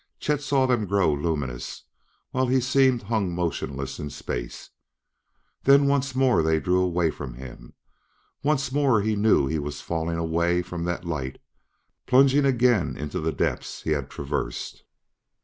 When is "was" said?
9.59-9.79